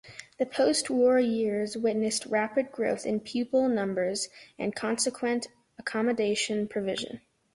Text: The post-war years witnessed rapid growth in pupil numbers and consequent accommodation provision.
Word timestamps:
The 0.39 0.47
post-war 0.47 1.19
years 1.19 1.77
witnessed 1.77 2.25
rapid 2.25 2.71
growth 2.71 3.05
in 3.05 3.19
pupil 3.19 3.69
numbers 3.69 4.29
and 4.57 4.75
consequent 4.75 5.49
accommodation 5.77 6.67
provision. 6.67 7.21